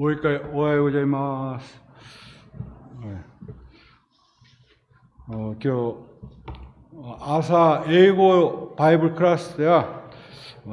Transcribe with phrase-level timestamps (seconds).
[0.00, 1.78] もう一回おはようございます。
[5.28, 5.96] はい、今日、
[7.20, 10.08] 朝、英語バイブルクラスでは、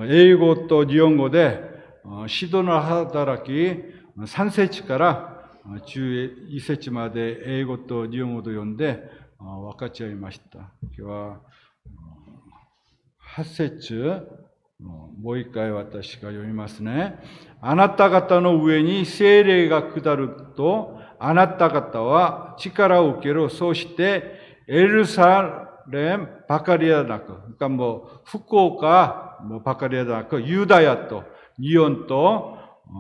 [0.08, 1.60] 英語と日本語で、
[2.06, 3.52] 指導の働き、
[4.18, 10.72] 3節地から11節まで英語と日本語と読んで分かち合いました。
[10.84, 11.42] 今日は
[13.36, 14.47] 8節
[14.80, 17.20] もう一回私が読みますね。
[17.62, 23.50] あなた方の上に精霊が下ると、あなた方は力を受ける。
[23.50, 31.24] そして、エルサレムばかりでなく、もう福岡ばかりでなく、ユダヤと
[31.60, 32.58] 日本と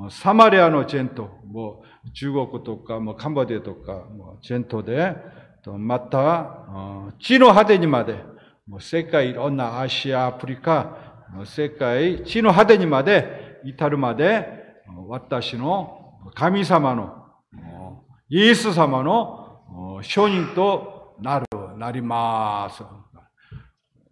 [0.09, 5.15] サマリアのチェント、もう中国とか、もうカンボジアとか、もうチェントで、
[5.65, 6.65] また、
[7.19, 8.15] 地の果てにまで、
[8.67, 11.06] もう世界いろんなアジア、アフリカ、
[11.45, 14.47] 世界、地の果てにまで、至るまで、
[15.07, 17.25] 私の神様の、
[18.29, 21.45] イエス様の証人となる、
[21.77, 22.83] なります。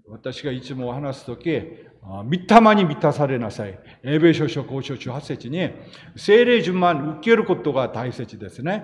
[0.08, 1.60] 私がいつも話すとき、
[2.02, 3.80] 御霊に満たされなさい。
[4.04, 5.72] 英米書書交渉中8節に、
[6.16, 8.84] 精霊順番受けることが大切ですね。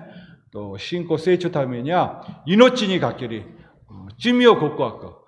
[0.52, 3.44] と信仰成長ためには、命にかけり、
[4.20, 5.21] 罪を告白。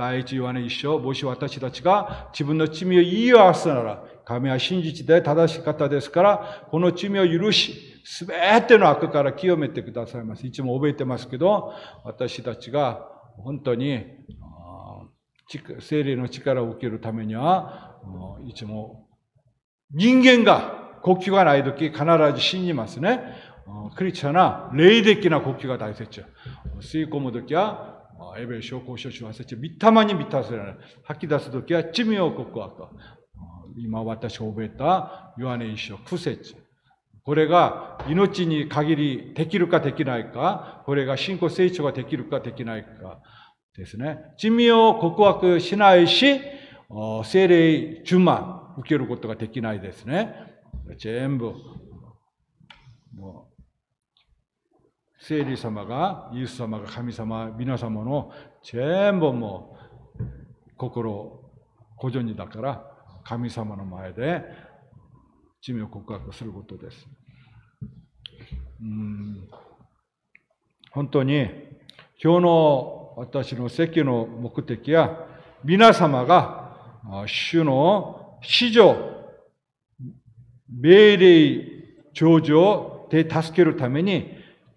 [0.00, 8.34] 第一ヨハネ一章、もし私たちが自分の罪を言い合わすなら、神は真実で正し方ですから、この罪を許し、すべ
[8.66, 10.46] ての悪から清めてくださいます。
[10.46, 13.06] いつも覚えてますけど、私たちが
[13.36, 14.06] 本当に、
[15.80, 17.98] 精霊の力を受けるためには、
[18.46, 19.06] いつも
[19.90, 23.20] 人間が呼吸がないとき必ず死にますね。
[23.96, 26.24] クリスチャンな霊的な呼吸が大切。
[26.80, 27.42] 吸い込むと
[28.20, 30.80] きは、エベ証拠書士は説、見たまに満たせられない。
[31.04, 32.88] 吐き出すときは罪を告白。
[33.76, 36.56] 今私が覚えたヨハネ一章9節
[37.22, 43.20] これが命に限りできるかできないか、これが信仰成長ができるかできないか
[43.76, 44.18] ですね。
[44.38, 46.40] 罪を告白しないし、
[47.24, 50.34] 精霊順番受けることができないですね。
[50.98, 51.54] 全部、
[53.14, 53.49] もう
[55.22, 58.32] 聖霊様が、イエス様が神様、皆様の
[58.62, 59.76] 全部も
[60.18, 60.24] う
[60.78, 61.42] 心、
[61.96, 62.90] 個人にだから、
[63.22, 64.42] 神様の前で
[65.62, 67.06] 罪を告白することです。
[68.80, 69.48] うん
[70.90, 71.50] 本当に、
[72.22, 75.26] 今日の私の席の目的は、
[75.62, 76.76] 皆様が
[77.26, 78.96] 主の史上、
[80.68, 81.66] 命令
[82.14, 84.39] 長女で助けるために、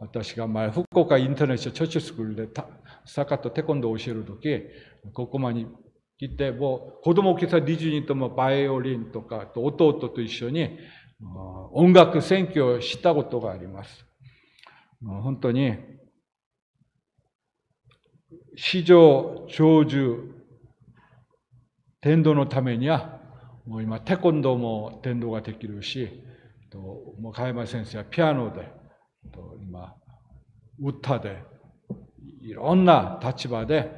[0.00, 2.48] 私が前福岡インターナショナルチョーチスクールで
[3.04, 4.62] サッカーとテコンドーを教える時
[5.12, 5.66] ここまで
[6.16, 10.78] 来てもう子供今朝ディズニーともバイオリンとか弟と一緒に
[11.72, 14.04] 音楽選挙をしたことがあります。
[15.02, 15.76] 本当に
[18.56, 20.38] 史上長寿
[22.00, 23.20] 伝道のためには、
[23.66, 26.08] もう今、テコンドーも伝道ができるし、
[26.70, 26.78] と
[27.20, 28.70] もう加山先生はピアノで、
[29.28, 29.94] と今、
[30.80, 31.42] 歌で、
[32.42, 33.90] いろんな立場で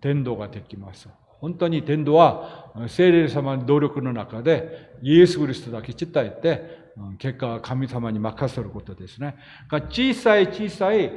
[0.00, 1.08] 伝道ができます。
[1.40, 6.78] 本当に伝道は聖霊様の努力の中でイエス・キリストだけ伝えて
[7.18, 9.36] 結果は神様に任せることですね。
[9.70, 11.12] 小さい小さい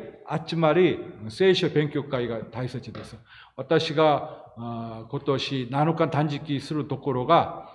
[0.47, 3.17] 集まり、聖書勉強会が大切です。
[3.57, 7.67] 私が今年7日断食するところが、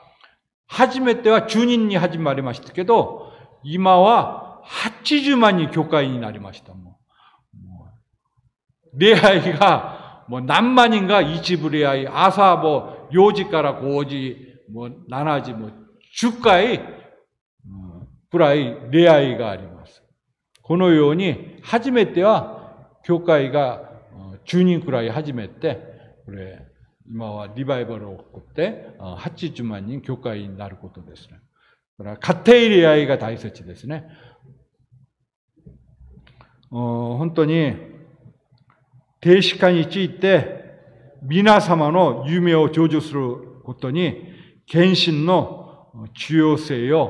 [0.69, 3.32] 初めては10人に始まりましたけど、
[3.64, 6.75] 今は80万人教会になりました。
[6.75, 6.99] も
[8.93, 14.37] う礼拝がもう何万人が一部礼拝、朝も4時から5時、
[14.73, 15.71] もう7時も
[16.21, 16.81] 10回
[18.31, 20.03] くらい礼拝があります。
[20.63, 23.89] このように、初めては、教会が
[24.47, 25.79] 10人くらい始めて、
[26.25, 26.67] これ、
[27.09, 31.39] 今はリバイバルを起こって、80万人教会になることですね。
[31.99, 32.83] だから家庭
[36.71, 37.77] 어, 혼돈이
[39.21, 40.65] 대식한 있지 이때
[41.23, 44.23] 미나사마노 유메오 조조스로 곧더니
[44.67, 47.03] 겐신노 어, 주요세요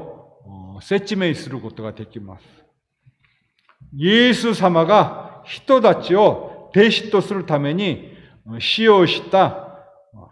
[0.44, 2.44] 어, 세치메이스로 곧다가 됐기마스
[3.98, 8.12] 예수 사마가 히토다치요 대시토스를 타면이
[8.46, 10.28] 어, 시오시다 어,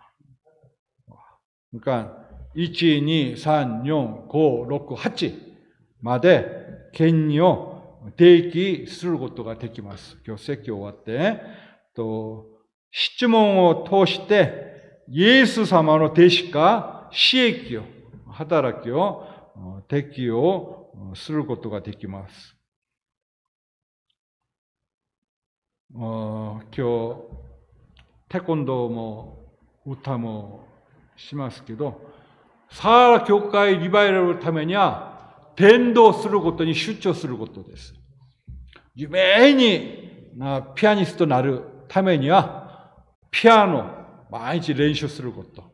[1.70, 2.24] 그러니까
[2.54, 5.54] 이치니 산용 고로쿠 하치
[6.00, 7.73] 마데 겐요
[8.16, 10.18] 提起することができます。
[10.26, 11.40] 今日説教終わって、
[11.94, 12.46] と
[12.90, 14.72] 質問を通して、
[15.08, 17.82] イエス様の弟子か、刺激を、
[18.30, 19.26] 働きを
[19.88, 22.56] 適用することができます。
[25.92, 27.14] 今日、
[28.28, 29.52] テコンドーも
[29.86, 30.66] 歌も
[31.16, 32.00] しますけど、
[32.70, 35.13] サーラ教会リバイバルのためには、
[35.56, 37.94] 伝道することに出張することです。
[38.94, 45.72] 夢になピアニストになるためには、ピアノ、毎日練習すること。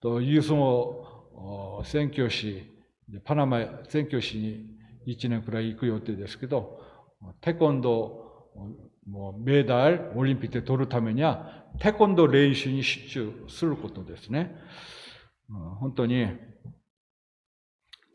[0.00, 2.62] というその宣教師、
[3.24, 4.66] パナマ宣教師に
[5.06, 6.80] 1年くらい行く予定ですけど、
[7.40, 14.56] テコンドーもうメダル、オリンピックで取るためには、テコンドー練習に集中することですね。
[15.78, 16.26] 本当に、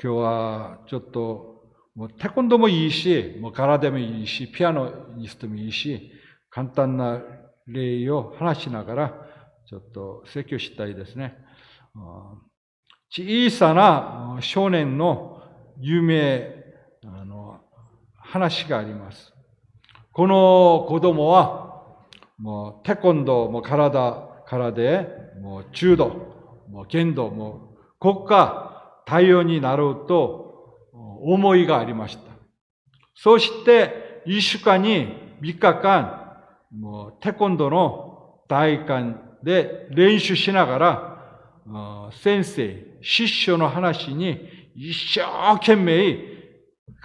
[0.03, 1.61] 今日はちょっと、
[1.93, 6.11] もうテコンドもいいし、もうガラでもいいし、ピアノにしてもいいし、
[6.49, 7.21] 簡単な
[7.67, 9.13] 例を話しながら、
[9.67, 11.35] ちょっと説教したいですね。
[13.11, 15.43] 小さな少年の
[15.79, 16.51] 有名
[17.05, 17.59] あの
[18.15, 19.31] 話があります。
[20.13, 21.83] この子供は、
[22.39, 25.07] もうテコンドも体からで、
[25.39, 26.07] もう中度、
[26.71, 28.70] もう剣道もう国家
[29.11, 32.21] 対応になろうと思いがありました。
[33.13, 36.37] そして一週間に3日間、
[36.73, 46.17] もうテコンドの大館で練習しながら、先生、師匠の話に一生懸命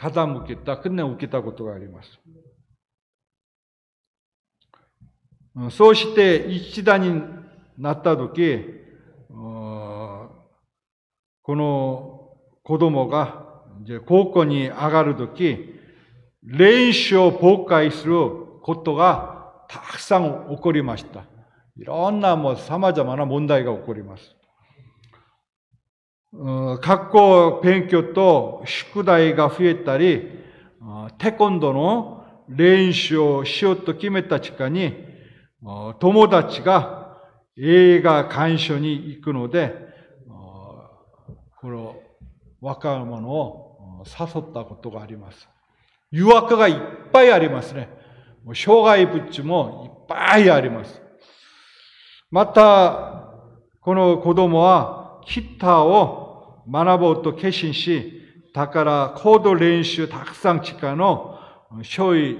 [0.00, 2.20] 傾けた、訓練を受けたことがあります。
[5.76, 7.20] そうして一段に
[7.76, 8.85] なったとき、
[11.46, 12.32] この
[12.64, 13.44] 子供が
[14.06, 15.76] 高校に上がるとき、
[16.42, 18.16] 練習を崩壊する
[18.62, 21.24] ことがたくさん起こりました。
[21.76, 24.34] いろんなもう様々な問題が起こります。
[26.32, 30.28] 学校勉強と宿題が増えたり、
[31.18, 34.96] テコンドの練習をしようと決めた時間に、
[36.00, 37.18] 友達が
[37.56, 39.85] 映画鑑賞に行くので、
[41.66, 41.96] この
[42.60, 45.48] 若者を誘ったことがあります。
[46.12, 46.76] 誘惑がいっ
[47.12, 47.88] ぱいありますね。
[48.54, 51.02] 障害物もいっぱいあります。
[52.30, 53.32] また、
[53.80, 58.22] この子供はギターを学ぼうと決心し、
[58.54, 61.36] だからコード練習たくさん力の
[61.78, 62.38] 勝利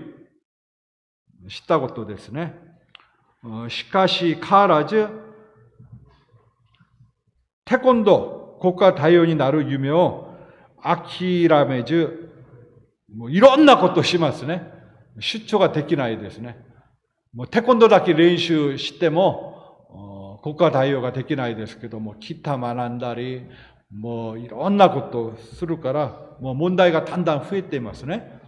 [1.49, 2.55] したことですね。
[3.71, 5.09] しかし変わらず、
[7.65, 10.35] テコンドー国家対応になる夢を
[10.83, 12.31] 諦めず、
[13.15, 14.63] もういろんなことしますね。
[15.19, 16.59] 出張ができないですね。
[17.33, 23.47] もうテコンドだけ練習しても、国家対応ができないですけども、ギタ学んだり、
[23.91, 28.41] もういろんなことをするから、もう問題がだんだん増えていますね。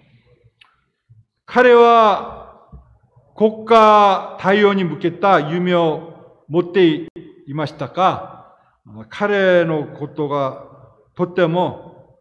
[1.44, 2.68] 彼は
[3.34, 7.08] 国家対応に向けた夢を持ってい
[7.54, 8.37] ましたか
[9.08, 10.66] 彼のことが
[11.14, 12.18] とっても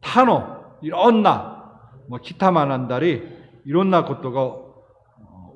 [0.00, 3.22] 他のいろんな、もう北学んだり、
[3.64, 4.42] いろんなことが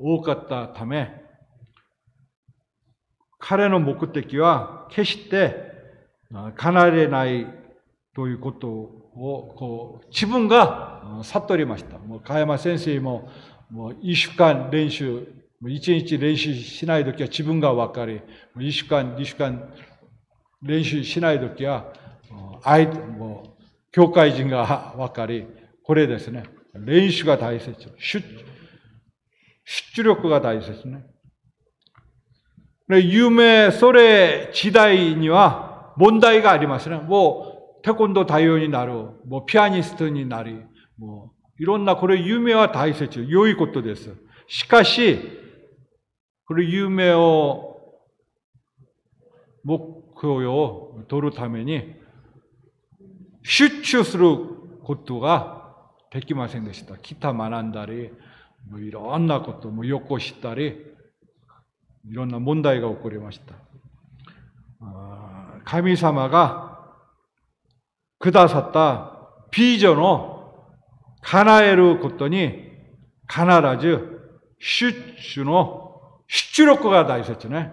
[0.00, 1.10] 多かったため、
[3.38, 5.72] 彼の目的は決して
[6.56, 7.46] 離れない
[8.14, 11.98] ということをこう自分が悟りました。
[11.98, 13.28] もう加山先生も
[13.70, 15.26] もう一週間練習、
[15.66, 18.22] 一日練習しないときは自分が分かり、
[18.60, 19.72] 一週間、二週間
[20.62, 21.92] 練習しないときは、
[22.62, 25.46] 相手、もう、教会人が分かり、
[25.82, 26.44] これですね。
[26.74, 27.74] 練習が大切。
[27.96, 28.22] 出、
[29.64, 31.06] 出力が大切ね。
[32.88, 36.98] で、有名、それ時代には問題がありますね。
[36.98, 38.92] もう、テコンドー対応になる。
[39.26, 40.62] もう、ピアニストになり、
[40.98, 43.24] もう、いろんな、これ、夢は大切。
[43.26, 44.14] 良いことです。
[44.46, 45.18] しかし、
[46.46, 47.80] これ、夢を、
[49.64, 51.94] 目標を取るために、
[53.42, 54.26] 出中する
[54.82, 55.64] ことが
[56.10, 56.96] できませんでした。
[56.96, 58.10] 北学んだり、
[58.70, 60.94] もういろんなこともよこしたり、
[62.08, 63.54] いろんな問題が起こりました。
[65.64, 66.94] 神様が
[68.18, 69.12] くださった
[69.50, 70.36] ビジョンを
[71.22, 72.70] 叶えることに
[73.28, 73.44] 必
[73.80, 74.20] ず
[74.58, 77.72] 出主の出力が大切ね。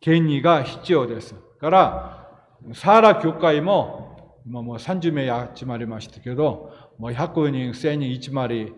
[0.00, 1.34] 権利が必要です。
[1.64, 8.74] だから、サーラ教会も、今もう30名集まりましたけど、もう100人、1000人1まり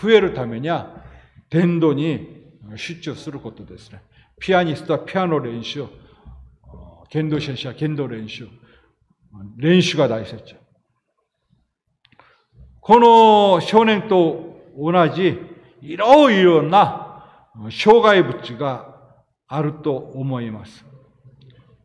[0.00, 1.02] 増えるためには、
[1.50, 2.44] 伝道に
[2.76, 4.02] 出張することですね。
[4.38, 5.84] ピアニストはピアノ練習、
[7.08, 8.46] 剣道先生は剣道練習、
[9.56, 10.36] 練習が大切。
[12.80, 15.40] この少年と同じ
[15.80, 17.26] いろいろな
[17.72, 18.94] 障害物が
[19.48, 20.91] あると思います。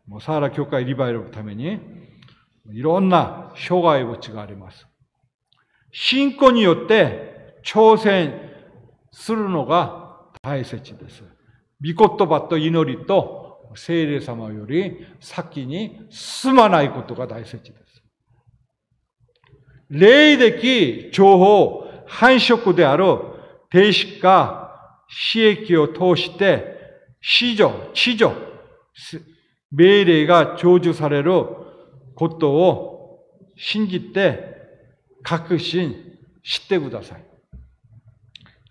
[0.08, 1.80] もうサーラ教会リバイルのために
[2.72, 4.88] いろんな障害物があります。
[5.92, 8.34] 信仰によって挑戦
[9.12, 11.24] するのが大切です。
[11.82, 18.04] 御言葉と祈りと聖霊様より先に進まないことが大切です。
[19.90, 23.06] 霊的情報繁殖である
[23.70, 24.98] 停止か
[25.34, 26.78] 刺激を通して
[27.22, 28.34] 死女、地女、
[29.78, 31.46] 命令が成就される
[32.16, 33.20] ことを
[33.56, 34.58] 信じて
[35.22, 37.24] 確信してください。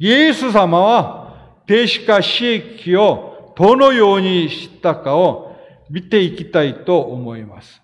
[0.01, 5.57] イエス様は停止か刺激をどのようにしたかを
[5.89, 7.81] 見ていきたいと思います。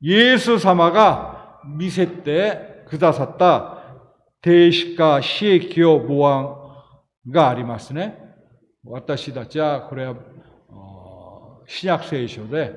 [0.00, 3.82] イエス様が見せてくださった
[4.40, 6.56] 停止か刺激を模案
[7.30, 8.18] がありますね。
[8.84, 10.14] 私たちはこれは
[11.70, 12.74] 新約聖書で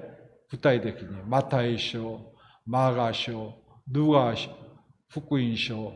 [0.49, 2.33] 具体的にマタイ書、
[2.65, 3.53] マーガ書、
[3.89, 4.49] ルガ書、
[5.07, 5.93] 福音書、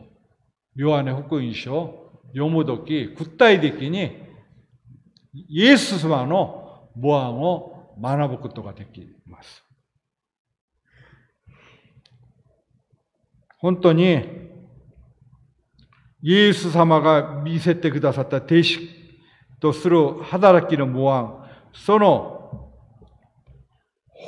[0.74, 4.16] ヨハネ福音書読むとき、具体的に
[5.34, 9.62] イエス様の模案を学ぶことができます。
[13.58, 14.24] 本当に、
[16.22, 18.88] イエス様が見せてくださった停止
[19.60, 22.35] とする働きの模案、その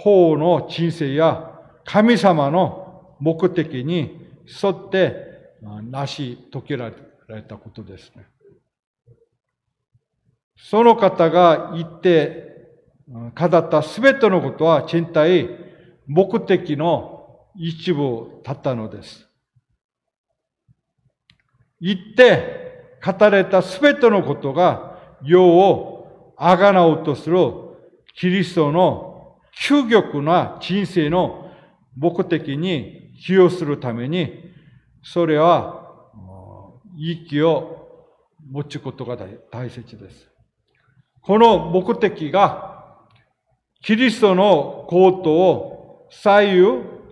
[0.03, 1.51] 法の人生や
[1.85, 4.29] 神様の目的に
[4.63, 5.29] 沿って
[5.91, 6.93] なし解けら
[7.29, 8.27] れたことですね。
[10.57, 12.49] その方が言って
[13.09, 15.49] 語ったすべてのことは全体
[16.07, 19.27] 目的の一部だったのです。
[21.81, 27.39] 言って語られたすべてのことが世をあがなおうとする
[28.15, 29.08] キリストの
[29.61, 31.51] 究極な人生の
[31.97, 34.33] 目的に寄与するために、
[35.03, 35.87] それは、
[36.97, 37.89] 意気を
[38.51, 39.17] 持つことが
[39.51, 40.29] 大切です。
[41.23, 42.97] この目的が、
[43.83, 46.67] キリストのコートを左右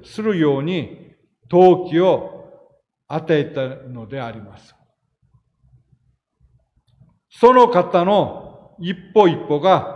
[0.05, 1.15] するように、
[1.49, 2.37] 動機を
[3.09, 4.75] 与えたのであります。
[7.31, 9.96] その方の一歩一歩が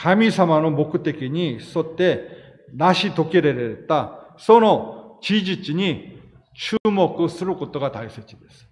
[0.00, 2.28] 神様の目的に沿って
[2.72, 6.20] 成し遂げられた、その事実に
[6.54, 8.68] 注目することが大切です。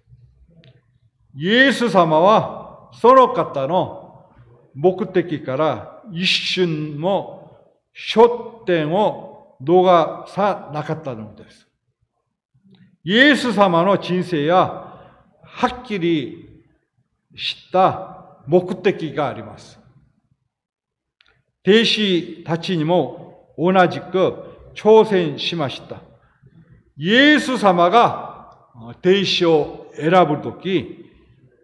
[1.35, 4.25] イエス様はその方の
[4.73, 7.51] 目的から一瞬も
[7.93, 11.67] 焦点を動さなかったのです。
[13.03, 14.55] イエス様の人生や
[15.43, 16.63] はっきり
[17.35, 19.86] した目的があります。
[21.67, 26.01] 弟子たちにも同じく挑戦しました。
[26.95, 28.57] イエス様が
[29.03, 31.11] 弟子を選ぶとき、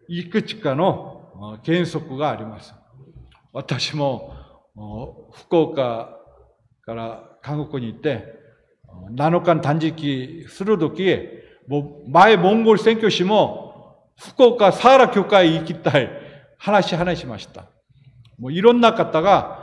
[0.10, 2.74] いくつかの原則があります。
[3.54, 4.34] 私も
[5.32, 6.18] 福岡
[6.86, 8.26] から韓国に行って
[9.16, 11.18] 7日断食するとき、
[11.70, 16.10] もう前モンゴル選挙しも福岡サーラ教会行きたい
[16.58, 17.68] 話話しました。
[18.38, 19.63] もういろんな方が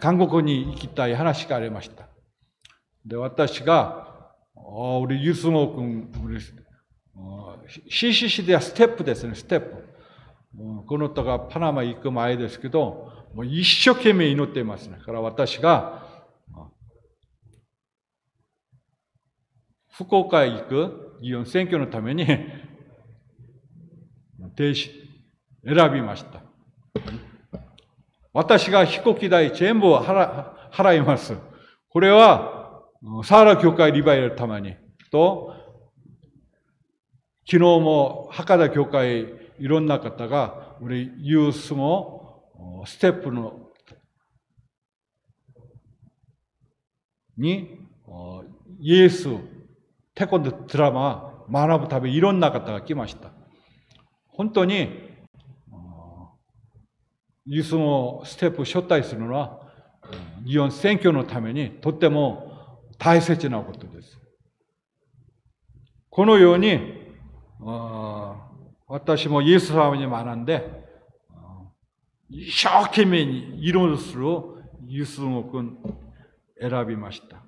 [0.00, 2.06] 韓国に行きたい話がありました。
[3.06, 6.12] で、私が、あ우리ユスモ君、
[7.88, 9.88] CCC ではステップですね、ステップ。
[10.86, 14.98] この人がパナマ行く前ですけど、もう一生懸命祈っていますね。
[14.98, 16.02] だから私が、
[19.90, 22.26] 福岡へ行く議員選挙のために、
[24.54, 24.90] 停止、
[25.64, 26.42] 選びました。
[28.32, 31.36] 私が飛行機代全部払払います。
[31.90, 32.82] これは、
[33.24, 34.74] サーラ教会リバイルために、
[35.10, 35.54] と、
[37.44, 39.26] 昨日も博多教会
[39.58, 42.44] いろんな方が、俺、ユースも、
[42.86, 43.68] ステップの、
[47.36, 47.78] に、
[48.80, 49.28] イエス、
[50.14, 53.30] テコンドドラマ学ぶためいろんな方が来ました。
[54.28, 55.11] 本当に、
[57.46, 59.60] ユースのステップを招待するのは、
[60.46, 64.18] 日本選挙のためにとっても大切なことです。
[66.10, 66.78] このように、
[68.86, 70.82] 私もイエス様に学んで、
[72.28, 74.24] 一生懸命に議論する
[74.86, 75.78] ユスゴ君
[76.60, 77.42] 選びました。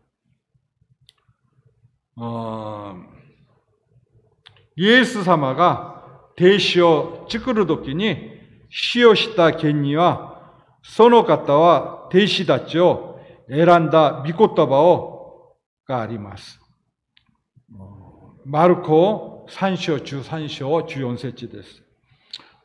[4.77, 6.03] イエス様が
[6.37, 8.34] 停止を作るときに
[8.77, 10.53] 死をした権には、
[10.83, 15.55] その方は停止たちを選んだ御言葉を
[15.87, 16.61] があります。
[18.45, 21.85] マルコ3章中3章14節です。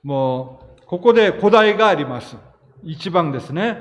[0.01, 2.35] もう、ここで古代があります。
[2.83, 3.77] 一番ですね。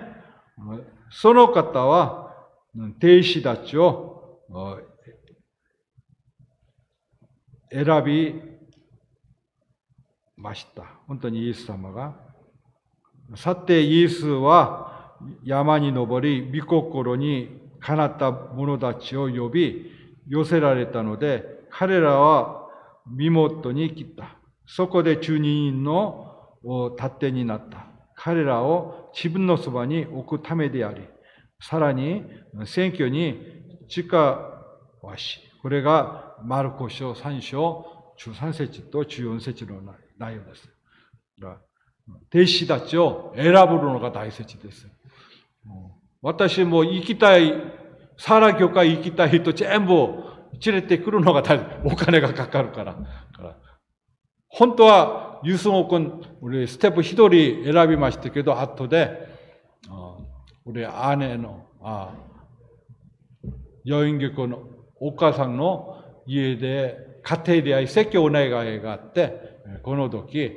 [1.10, 2.34] その方は、
[3.00, 4.42] 亭主たちを
[7.72, 8.57] 選び
[10.38, 10.84] ました。
[11.06, 12.16] 本当にイエス様が。
[13.36, 19.92] さて、イエスは山に登り、御心にかなった者たちを呼び、
[20.28, 22.68] 寄せられたので、彼らは
[23.06, 24.36] 身元に来た。
[24.66, 26.56] そこで中二人の
[26.98, 27.86] 立手になった。
[28.14, 31.02] 彼らを自分のそばに置くためであり、
[31.60, 32.24] さらに
[32.66, 33.38] 選挙に
[33.88, 34.16] 近
[35.02, 37.86] わし、これがマルコ書3章
[38.18, 40.68] 13節と14節の内容内容です。
[42.32, 44.88] 弟子たちを選ぶのが大切です。
[46.20, 47.54] 私も行きたい、
[48.16, 49.92] サラ教会行きたい人全部
[50.64, 52.96] 連れてくるのが大お金がかかるから。
[54.48, 59.28] 本当は、ユスモ君、俺、ステップ一人選びましたけど、後で、
[60.64, 62.14] 俺、姉の、あ
[63.88, 64.62] 余韻局の
[65.00, 70.56] お母さんの家で、家庭で説教お願いがあって、この時、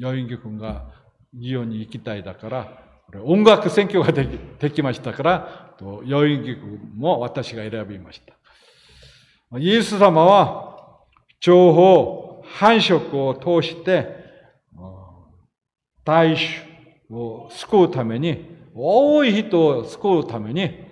[0.00, 0.86] 余韻菊君が
[1.32, 2.82] 日本に行きたいだから、
[3.24, 8.20] 音楽選挙ができできましたから、余韻ン君も私が選びまし
[9.50, 9.58] た。
[9.58, 11.00] イエス様は、
[11.40, 14.20] 情報、繁殖を通して、
[16.04, 16.60] 大衆
[17.10, 20.90] を救うために、多い人を救うために、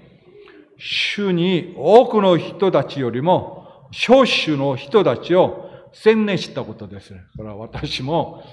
[0.78, 5.67] 主に多くの人たちよりも少数の人たちを
[6.02, 7.12] 専念したことです。
[7.12, 8.44] だから私も、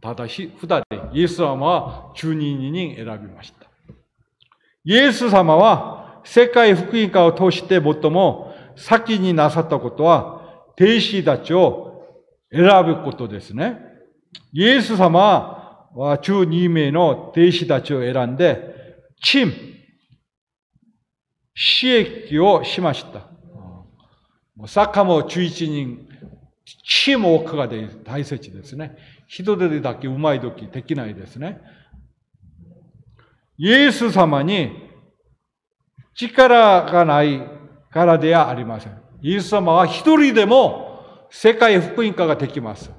[0.00, 3.66] ただし、二人、イエス様は12人選びました。
[4.84, 10.40] イエス様は世界福音化を通して最も先になさったことは、
[10.80, 13.78] 弟子たちを選ぶことですね。
[14.52, 18.74] イエス様は12名の弟子たちを選んで、
[19.22, 19.52] チン、
[21.54, 23.28] 死役をしました。
[24.66, 26.09] サッカーも11人、
[26.84, 27.68] チーム多くが
[28.04, 28.96] 大切ですね。
[29.26, 31.60] 人手だけうまい時できないですね。
[33.56, 34.70] イエス様に
[36.14, 37.42] 力がない
[37.90, 39.00] からではありません。
[39.22, 42.90] イエス様は一人でも世界福音化ができます。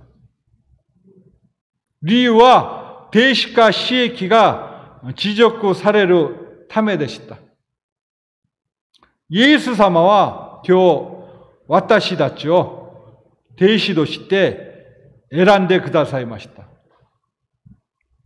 [2.02, 7.38] 理由は、停止化刺激が持続されるためでした。
[9.30, 11.08] イエス様は今日
[11.68, 12.81] 私たちを
[13.62, 14.88] 停止として
[15.32, 16.64] 選んでくださいました。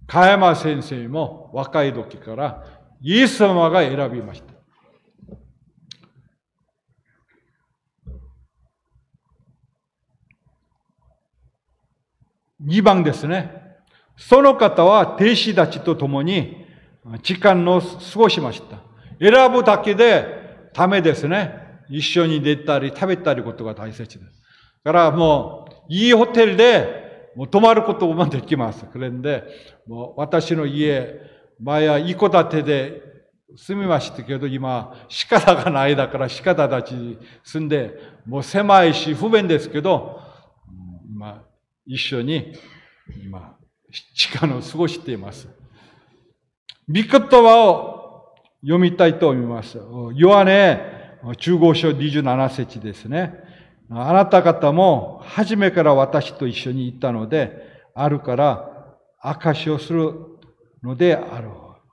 [0.08, 2.64] 加山先生も若い時から
[3.02, 4.54] イエス様が選びました。
[12.66, 13.76] 2番ですね。
[14.16, 16.66] その方は弟子たちと共に
[17.22, 18.78] 時間を過ごしました。
[19.20, 21.82] 選ぶだけでダメですね。
[21.90, 24.45] 一緒に出たり食べたりことが大切です。
[24.86, 28.86] からもう、いいホテルでもう泊まることもできます。
[28.94, 29.44] それで、
[29.88, 31.22] もう私の家、
[31.60, 33.02] 前は一戸建てで
[33.58, 40.22] 住みましたけど、今、仕方がないだから仕方たち住んで、もう狭いし不便ですけど、
[41.12, 41.44] 今、
[41.88, 42.54] 一緒に
[43.24, 43.58] 今、
[44.14, 45.48] 時間を過ごしています。
[46.88, 49.80] 御言葉を読みたいと思います。
[50.14, 53.55] ヨハネ15章27節ですね。
[53.90, 57.52] あなた方も初めから私と一緒に行ったので、
[57.94, 60.14] あるから証をする
[60.84, 61.50] のである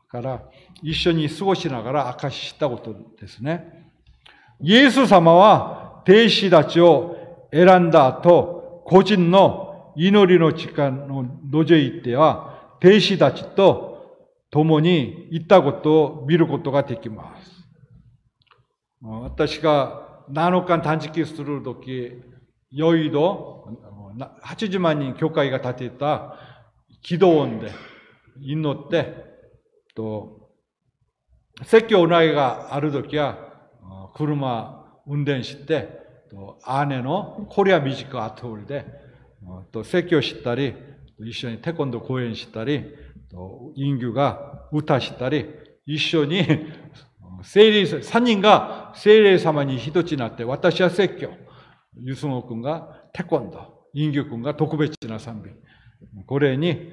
[0.08, 0.42] から、
[0.82, 3.90] 一緒に過ごしながら証ししたことですね。
[4.60, 7.16] イエス様は弟子たちを
[7.52, 13.92] 選んだ後、個人の祈りの時間の土壌行っては、弟子たちと
[14.50, 17.52] 共に行ったことを見ることができます。
[19.00, 22.20] 私が 나노간 단지 기수를 돕기
[22.76, 24.10] 여의도 어,
[24.42, 26.34] 하치지마니 교과가 닫혔다.
[27.02, 27.68] 기도원대,
[28.40, 29.16] 인노대,
[29.94, 30.48] 또
[31.64, 33.38] 새끼 오나이가 아르도키야
[33.82, 35.90] 어, 구르마 운덴시 때,
[36.30, 38.86] 또 아내노 코리아 미지크 아트홀대,
[39.44, 42.94] 어, 또 새끼 오시딸이 이시온이 태권도 고엔 시딸이
[43.30, 45.48] 또 인규가 우타 시딸이
[45.86, 46.46] 이시온이
[47.42, 51.30] に聖霊、三人が聖霊様に一つになって、私は説教。
[52.00, 53.82] ユスゴ君がテコンド。
[53.94, 55.50] インギュ君が特別な賛美。
[56.26, 56.92] これに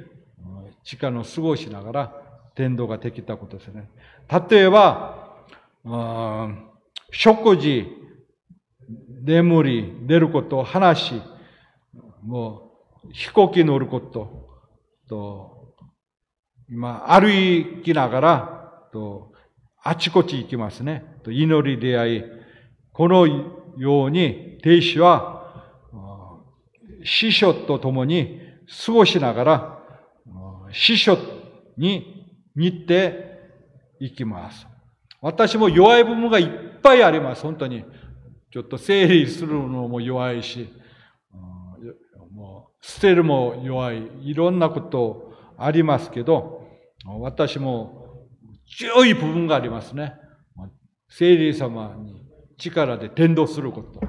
[0.84, 2.14] 時間を過ごしながら
[2.56, 3.90] 伝道ができたことですね。
[4.50, 5.38] 例えば、
[7.12, 7.88] 食事、
[9.24, 11.22] 眠り、寝ること、話、
[12.22, 12.74] も
[13.06, 14.48] う飛行機乗ること、
[15.08, 15.74] と、
[16.70, 19.32] 今、歩きながら、と、
[19.84, 21.04] あちこち行きますね。
[21.24, 22.24] と祈り出会い。
[22.92, 23.28] この
[23.78, 25.40] ように、亭主は、
[27.04, 28.42] 師匠と共に
[28.86, 29.80] 過ごしながら、
[30.72, 31.18] 師匠
[31.78, 33.40] に似て
[34.00, 34.68] いきます。
[35.22, 36.48] 私も弱い部分がいっ
[36.82, 37.44] ぱいあります。
[37.44, 37.84] 本当に。
[38.52, 40.74] ちょっと整理するのも弱いし、
[42.32, 44.10] もう捨てるも弱い。
[44.24, 46.68] いろんなことありますけど、
[47.20, 47.99] 私も
[48.78, 50.14] 強い部分がありますね。
[51.10, 52.22] 聖霊様に
[52.58, 54.00] 力で伝道すること。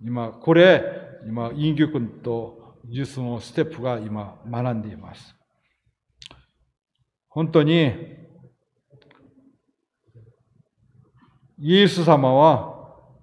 [0.00, 0.82] 今、これ、
[1.26, 5.36] 今、インギュ君とジュースのステップが今学んでいます。
[7.28, 7.92] 本当に、
[11.58, 12.72] イエス様は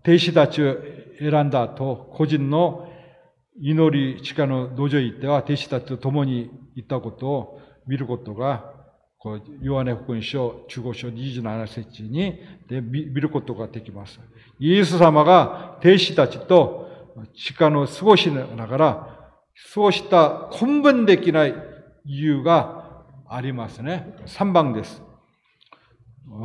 [0.01, 0.77] 弟子たちを
[1.19, 2.87] 選んだ後、個人の
[3.61, 8.78] 祈り地下の土壌に行っては弟子たちと共に行ったことを見ることが、
[9.61, 14.17] ヨハネ福音書15章27節にで見ることができます。
[14.59, 16.89] イエス様が弟子たちと
[17.33, 19.31] 時間を過ごしながら、
[19.73, 21.53] そうした根本的な理
[22.05, 24.15] 由がありますね。
[24.25, 25.01] 3番です。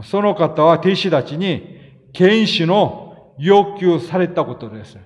[0.02, 1.78] その方は弟子たちに
[2.12, 4.98] 原始の要求されたことです。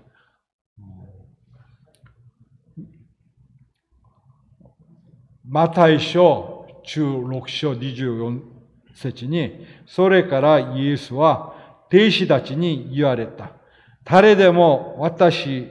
[5.46, 6.58] マタイ書
[6.88, 8.40] 16章24
[8.94, 11.55] 節に、それからイエスは
[11.92, 13.53] 弟子たちに言われた。
[14.05, 15.68] 誰でも私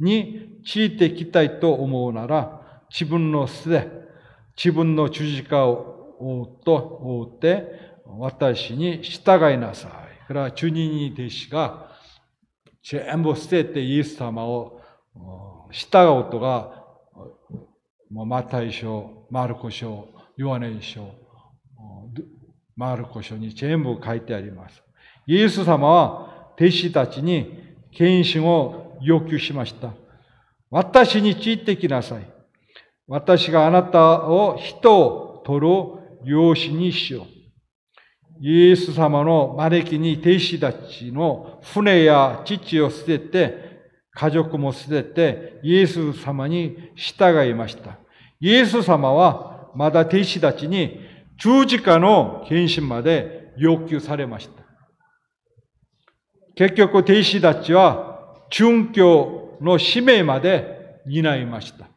[0.00, 3.88] についてきたいと思うなら、自分の素で、
[4.56, 7.64] 自分の十字架を追、って、
[8.18, 10.06] 私に従いなさい。
[10.26, 11.86] から、主任に弟子が、
[12.82, 14.80] 全部捨ててイエス様を
[15.70, 16.84] 従うことが、
[18.10, 21.14] マタイ書、マルコ書、ヨハネ一書、
[22.76, 24.82] マルコ書に全部書いてあります。
[25.26, 29.94] イエス様は弟子たちに献身を要求しました。
[30.70, 32.30] 私についてきなさい。
[33.08, 35.66] 私があなたを人を取る
[36.24, 37.26] 養子にしよう。
[38.40, 43.66] イエス様の招きに弟子たちの船や父を捨てて、
[44.12, 47.98] 家族も捨てて、イエス様に従いました。
[48.38, 51.00] イエス様はまだ弟子たちに
[51.36, 54.64] 十字架の献身まで要求されました。
[56.54, 58.18] 結局、弟子たちは、
[58.50, 61.88] 殉教の使命まで担いました。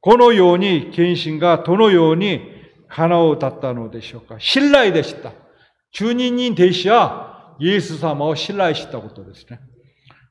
[0.00, 2.40] このように、献身がどのように
[2.88, 4.36] 花を立ったのでしょうか。
[4.40, 5.32] 信頼でした。
[5.92, 9.60] 中人に弟子は、イエス様を信頼したことですね。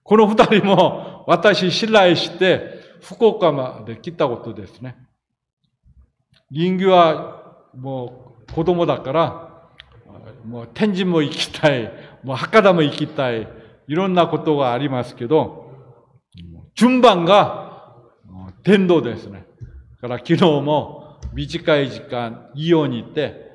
[0.03, 4.97] この二人も、私信頼して、福岡まで来たことですね。
[6.51, 9.69] 人魚は、もう、子供だから、
[10.45, 11.91] もう天神も行きたい。
[12.23, 13.47] もう博多も行きたい。
[13.87, 15.65] いろんなことがありますけど、
[16.75, 17.95] 順番が
[18.63, 19.45] 天道ですね。
[20.01, 23.45] だから昨日も短い時間、イオンに行って、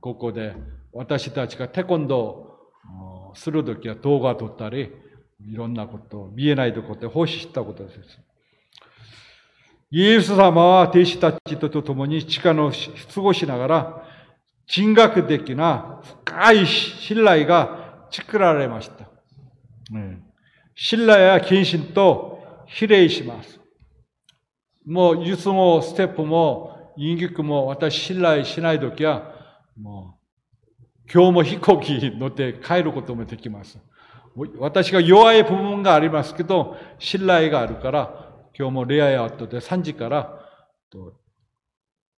[0.00, 0.54] ここで
[0.92, 4.92] 私たちがテコンドをするときは動画撮ったり、
[5.46, 7.98] いろんなこと、見えないところで奉仕したことです。
[9.96, 12.72] イエス様は弟子たちと共に地下の
[13.14, 14.04] 過ごしながら、
[14.66, 19.08] 人格的な深い信頼が作られました。
[20.74, 23.60] 信頼や謹慎と比例します。
[24.84, 29.30] もう輸送もステップも陰劇も私信頼しないときは、
[29.80, 30.18] も
[31.06, 33.78] う今日も飛行機乗って帰ることもできます。
[34.58, 38.23] 私が弱い部分がありますけど、信頼があるから、
[38.56, 40.38] 今日もレアや後で3時から、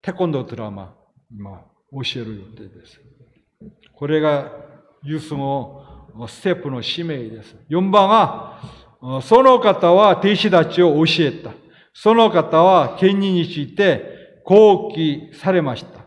[0.01, 0.93] テコンドードラマ、
[1.31, 1.61] 今、
[1.93, 2.99] 教える予定です。
[3.93, 4.51] これが
[5.01, 5.81] ユースの
[6.27, 7.55] ステップの使命です。
[7.69, 8.59] 4番は、
[9.21, 11.51] その方は弟子たちを教えた。
[11.93, 16.05] その方は権利について好奇されました。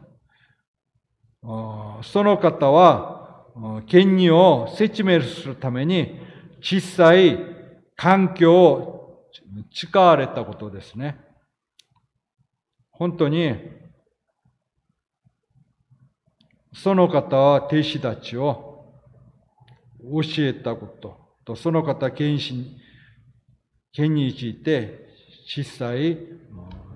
[2.02, 3.46] その方は
[3.86, 6.20] 権利を説明するために
[6.60, 7.38] 小さい
[7.96, 8.97] 環境を
[9.72, 11.18] 使われたことですね。
[12.90, 13.54] 本当に
[16.74, 18.92] その方は弟子たちを
[20.00, 22.40] 教えたことと、その方権威
[23.92, 25.08] 権について
[25.54, 26.18] 実際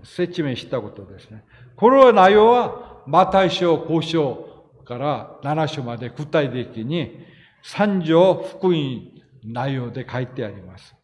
[0.04, 1.44] 説明したことですね。
[1.76, 4.52] この内容はマタイ書5章
[4.84, 7.24] から7章まで具体的に
[7.62, 9.00] 三条福音
[9.44, 10.94] 内容で書いてあります。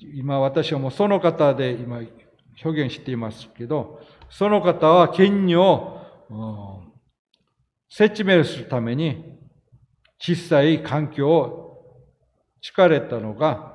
[0.00, 2.00] 今私はもうその方で今
[2.62, 6.00] 表現していますけど、その方は権利を
[7.88, 9.38] 説明するために
[10.18, 11.68] 小さい環境を
[12.60, 13.72] 敷れたのが、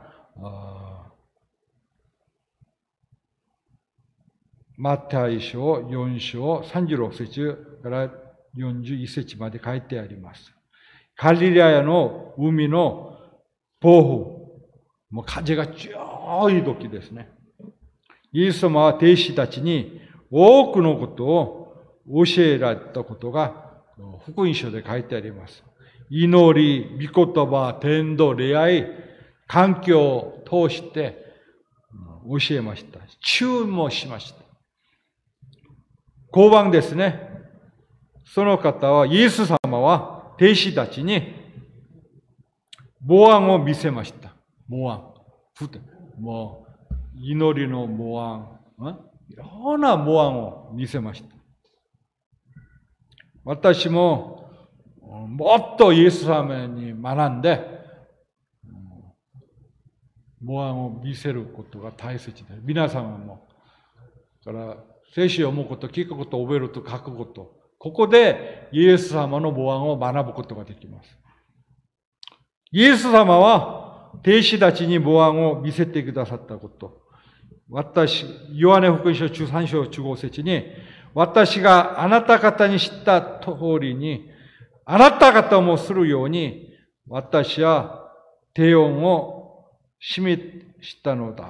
[4.78, 8.10] マッタイ書4章36節から
[8.56, 10.54] 41節まで書いてあります。
[11.16, 13.18] カリリアの海の
[13.82, 14.37] 暴風、
[15.10, 17.30] もう風が強い時ですね。
[18.34, 21.74] イエス様は弟子たちに多くのことを
[22.08, 23.68] 教えられたことが
[24.26, 25.64] 福音書で書いてあります。
[26.10, 28.88] 祈り、御言葉、天道、恋愛、
[29.48, 31.26] 環境を通して
[32.28, 33.00] 教えました。
[33.22, 34.38] 注文しました。
[36.34, 37.28] 交番ですね。
[38.26, 41.34] その方は、イエス様は弟子たちに
[43.02, 44.27] 模案を見せました。
[44.68, 45.14] 模案。
[46.20, 48.60] もう、祈りの模案。
[49.30, 51.36] いろんな模案を見せました。
[53.44, 54.38] 私も
[55.28, 57.78] もっとイエス様に学んで、
[60.42, 63.48] 模案を見せることが大切で、皆様も、
[64.44, 64.78] から
[65.14, 71.18] 聖書を読むこと、聞くこと、覚えると書くこと、ここでイエス様の模案を学ぶことができます。
[72.72, 73.87] イエス様は、
[74.26, 77.02] 弟子たちに模案を見せてくださったこと。
[77.70, 80.66] 私、ヨハネ福音書13章15節に、
[81.14, 84.30] 私があなた方に知った通りに、
[84.86, 86.74] あなた方もするように、
[87.08, 88.12] 私は
[88.54, 89.66] 低音を
[90.00, 90.42] 示
[90.82, 91.46] したのだ。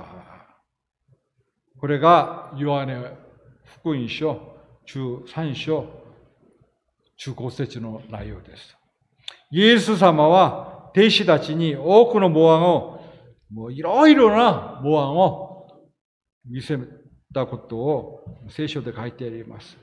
[1.80, 2.99] これが、ヨハネ
[3.82, 4.56] 福音書
[4.88, 5.86] 13章
[7.17, 8.77] 中高節の内容です。
[9.51, 13.02] イエス様は弟子たちに多くの模案を、
[13.52, 15.67] もういろいろな模案を
[16.45, 16.78] 見せ
[17.34, 19.78] たことを聖書で書いてあります。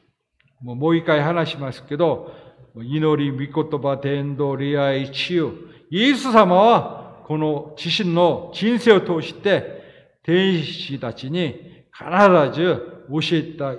[0.61, 2.33] もうもう一回話しますけど、
[2.77, 5.53] 祈り、御言葉、伝道、恋愛、治癒。
[5.91, 9.83] イエス様はこの自身の人生を通して
[10.25, 12.05] 天使たちに必
[12.53, 13.79] ず教え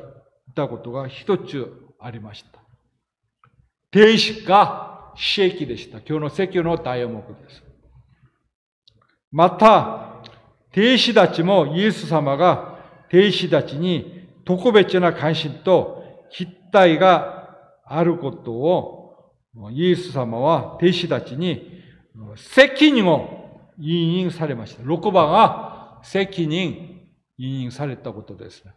[0.55, 2.59] たことが一つありました。
[3.91, 4.84] 天使が
[5.15, 5.99] 死役でした。
[5.99, 7.63] 今日の説教の題目です。
[9.32, 10.21] また、
[10.71, 19.34] 天使たちもイエス様が兵士たちに特別な関心と筆体があることを、
[19.71, 21.82] イエス様は兵士たちに
[22.36, 24.84] 責任を委任されました。
[24.84, 28.73] 6番は責任委任されたことですね。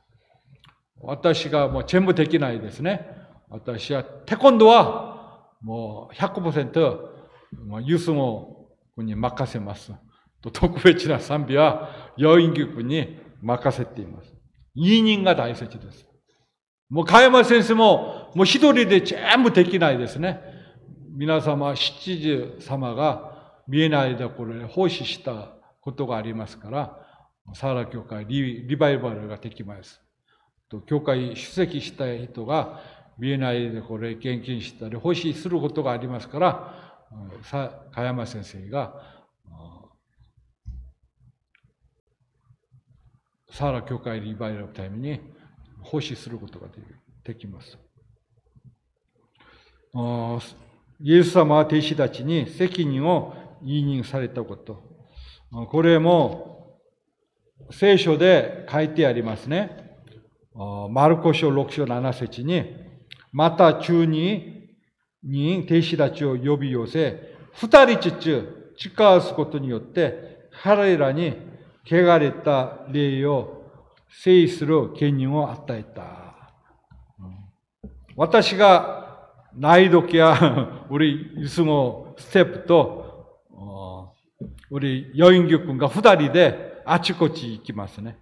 [1.01, 3.07] 私がもう全部できないですね。
[3.48, 5.17] 私はテコンドは
[5.60, 6.98] もう100%
[7.84, 9.92] ユースモに任せます。
[10.52, 14.32] 特別な賛美は余韻曲に任せています。
[14.74, 16.06] 委任が大切です。
[16.88, 20.40] もう、加山先生も、もう一人で全部できないですね。
[21.10, 26.96] 皆様、七時様が見えないところで奉仕したことがありますから、
[27.54, 30.00] サーラ教会リバイバルができます。
[30.68, 32.80] と教会出席したい人が
[33.18, 36.74] 見えないでこれ献金したり奉仕することがありますから、
[37.50, 38.94] 加山先生が
[43.50, 45.20] サーラ教会リバイバルのために
[45.81, 46.68] 奉仕することが
[47.24, 47.78] できます。
[51.00, 54.83] イエス様は弟子たちに責任を委任されたこと。
[55.70, 56.78] これも
[57.70, 59.96] 聖書で書いてありますね。
[60.90, 62.88] マルコ書6章7節に、
[63.31, 64.69] また中に
[65.23, 71.33] に弟子たちを呼び寄せ、二人ずつ近わすことによって、彼らに
[71.86, 73.63] 汚れた霊を
[74.09, 76.51] 制する権限を与えた。
[78.15, 83.38] 私が難易度や、우리ユスモステップと
[84.69, 88.17] 우리 여인규 군과 후다리대 아치코치 있기마스네.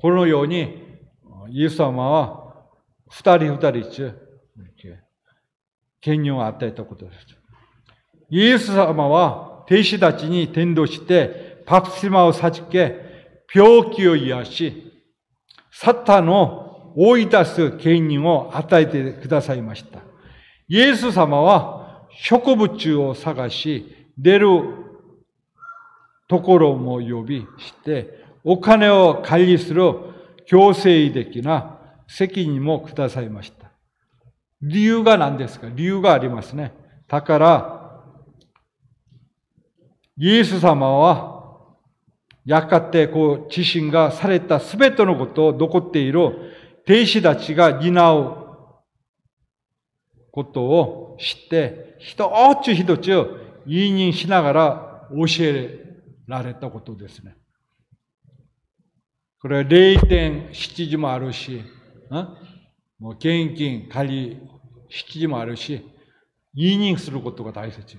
[0.00, 0.92] 그런 요인이
[1.52, 2.45] 예수様は
[3.09, 4.13] 二人二人中、
[6.01, 7.17] 権限を与えたことです。
[8.29, 13.01] イエス様は弟子たちに伝道して、パプスマを授け、
[13.53, 14.93] 病気を癒し、
[15.71, 19.99] サッタのを追い出す権限を与えてくださいました。
[20.67, 24.47] イエス様は植物を探し、出る
[26.27, 29.93] ところも呼びして、お金を管理する
[30.45, 31.76] 強制的な
[32.07, 33.71] 責任もくださいました。
[34.61, 35.67] 理由が何ですか？
[35.69, 36.73] 理由がありますね。
[37.07, 38.03] だから、
[40.17, 41.37] イエス様は、
[42.43, 46.25] やがてこう自身がされたすべてのことを残っている
[46.87, 48.47] 弟子たちが担う
[50.31, 52.31] ことを知って、一
[52.63, 53.11] つ一つ
[53.65, 57.35] 委任しながら教えられたことですね。
[59.41, 61.61] これは0.7時もあるし、
[62.09, 64.37] もう現金借り
[64.89, 65.85] 7時もあるし、
[66.55, 67.97] 委任することが大切。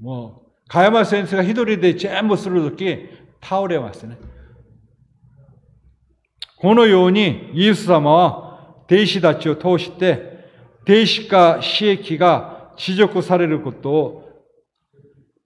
[0.00, 3.08] もう、加山先生が一人で全部するとき、
[3.42, 4.16] 倒れますね。
[6.56, 10.50] このように、イエス様は、弟子たちを通して、
[10.82, 14.28] 弟子化、私益が地辱されることを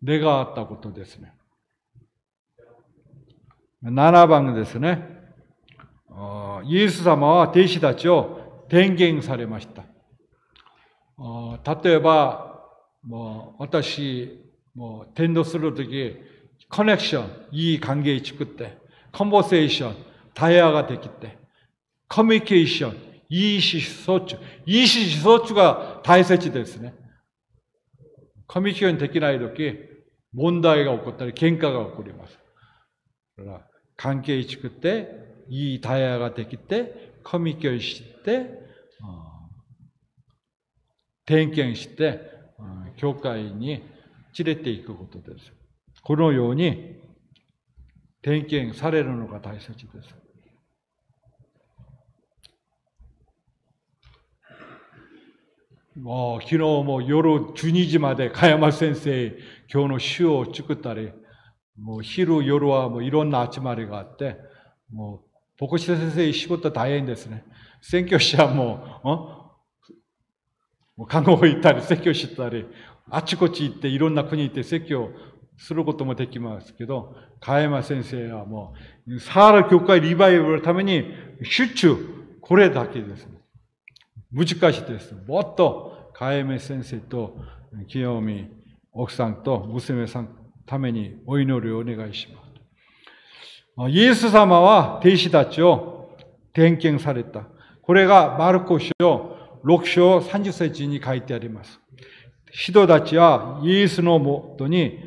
[0.05, 1.35] 願ったことですね。
[3.85, 5.21] 7番ですね。
[6.64, 9.85] イエス様は弟子たちを伝言されました。
[11.85, 12.68] 例えば、
[13.03, 14.40] もう私、
[14.75, 16.16] もう伝道するとき、
[16.68, 18.79] コネクション、いい関係作って、
[19.12, 19.96] コンボセーション、
[20.35, 21.37] 対話ができて、
[22.09, 22.96] コミュニケーション、
[23.29, 26.94] いい思想中、いい思想中が大切ですね。
[28.46, 29.72] コミュニケーションできないとき、
[30.33, 32.27] 問題が起こったり、喧嘩が起こりま
[35.46, 35.48] す。
[35.48, 38.62] だから関係作って、いい対話ができて、コミュニケーションして、
[41.24, 42.31] 点検して、
[42.96, 43.83] 教会に
[44.38, 45.52] 連れていくことです。
[46.02, 47.00] このように
[48.22, 50.14] 点検されるのが大切です。
[55.94, 59.37] もう昨日も夜12時まで加山先生、
[59.70, 61.12] 今日の詩を作ったり、
[61.78, 64.38] もう昼夜はもういろんな集まりがあって、
[64.90, 65.32] もう
[65.62, 67.44] 牧師先生仕事大変ですね。
[67.81, 69.55] 選挙者も、
[70.96, 72.66] もう看護行ったり、説教したり、
[73.09, 75.11] あちこち行っていろんな国行って説教
[75.57, 78.75] することもできますけど、加山先生はも
[79.07, 81.05] う、サーラ教会リバイバルのために、
[81.44, 81.96] 集中、
[82.40, 83.38] これだけですね。
[84.33, 85.14] 難しいです。
[85.29, 87.37] もっと、加山先生と、
[87.87, 88.51] 清美
[88.92, 90.29] 奥さんと娘さん
[90.66, 92.51] ためにお祈りをお願いします。
[93.88, 96.11] イエス様は弟子たちを
[96.52, 97.44] 点検された。
[97.82, 98.92] これがマルコ書
[99.64, 101.80] 6章30節に書いてあります。
[102.50, 104.98] 人たちはイエスのもとに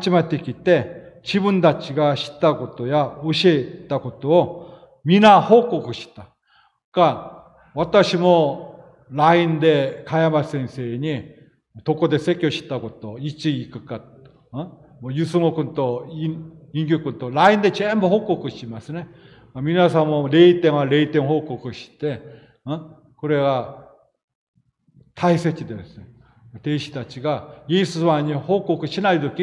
[0.00, 4.74] 集まってきて、自分たちが知ったことや教えたことを
[5.04, 6.28] 皆報告した。
[6.92, 11.24] が、私も LINE で加山先生に
[11.84, 14.00] どこで説教したこと、いつ行くか、
[14.52, 19.08] もうユスモ君とインギュ君と LINE で全部報告しますね。
[19.54, 22.22] 皆さんも0点は0点報告して、
[23.16, 23.90] これは
[25.14, 26.00] 大切です。
[26.56, 29.42] 弟子たちがイエス様に報告しないとき、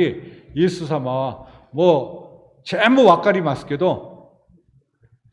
[0.55, 4.33] イエス様はもう全部わかりますけど、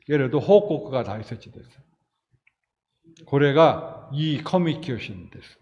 [0.06, 1.70] けれど報告が大切です。
[3.24, 5.59] これがいいコミュニケーションです。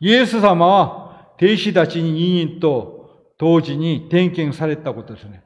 [0.00, 2.97] イエス様は弟子たちに任意と
[3.38, 5.42] 同時に点検されたことですね。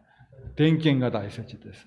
[0.57, 1.87] 点検が大切です。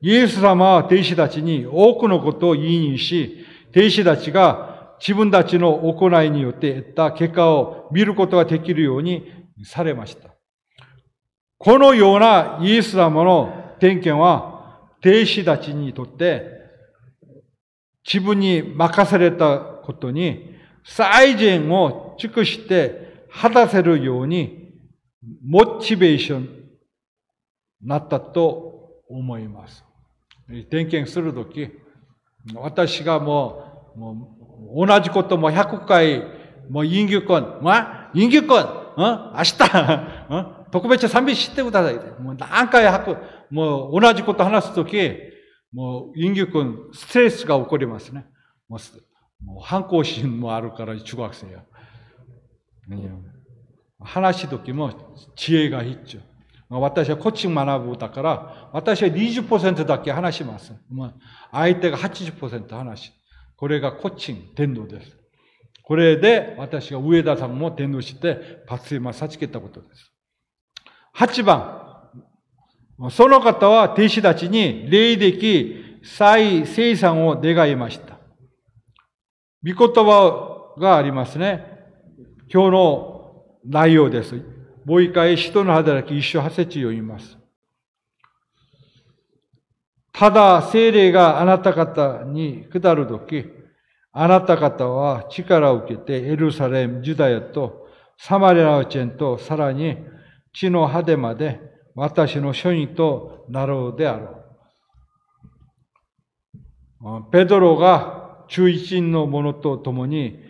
[0.00, 9.24] イエス様は弟子たちに多くのことを言いにし、弟子たちが自分たちの行いによって得た結果を見ることができるように
[9.64, 10.30] されました。
[11.58, 14.52] このようなイエス様の点検は、
[15.04, 16.62] 弟子たちにとって
[18.04, 24.61] 自分に任されたことに最善を尽くして果たせるように
[25.44, 26.48] モチベーション
[27.82, 29.84] なったと思います。
[30.70, 31.70] 点検するとき、
[32.54, 36.20] 私がもう、もう同じことも100回、
[36.70, 38.58] もう、陰牛君、ま陰牛君、
[38.96, 41.94] うん明日、うん特別賛美してください。
[42.20, 43.18] もう何回100、
[43.50, 44.96] もう同じこと話すとき、
[45.72, 48.26] もう、陰牛君、ストレスが起こりますね。
[48.68, 51.64] もう、もう反抗心もあるから、中学生や。
[54.04, 54.92] 話す時も
[55.36, 56.22] 知恵が必要。
[56.80, 60.72] 私はコーチング学ぶだから、私は20%だけ話します。
[61.50, 63.12] 相手が80%話す。
[63.56, 65.16] これがコーチング、伝道です。
[65.84, 70.12] これで私が上田さんも伝道して、パツイマさちけたことです。
[71.16, 71.82] 8番。
[73.10, 78.18] その方は弟子たちに霊的再生産を願いました。
[79.64, 81.66] 御言葉がありますね。
[82.52, 83.11] 今日の
[83.64, 84.40] 内容です。
[84.84, 87.38] もう一回、人の働き一緒八節を言います。
[90.12, 93.44] ただ、精霊があなた方に下るとき、
[94.12, 97.88] あなた方は力を受けてエルサレム、ジュダヤと
[98.18, 99.96] サマリアのチェンとさらに
[100.52, 101.60] 地の果てまで
[101.94, 104.38] 私の書人となろうであろ
[107.00, 107.32] う。
[107.32, 110.40] ペドロが中一の者と共に